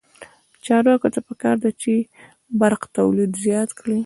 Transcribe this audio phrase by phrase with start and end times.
[0.65, 1.93] چارواکو ته پکار ده چې،
[2.59, 3.99] برق تولید زیات کړي.